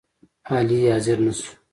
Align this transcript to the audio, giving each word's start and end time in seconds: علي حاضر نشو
علي 0.51 0.79
حاضر 0.91 1.15
نشو 1.25 1.51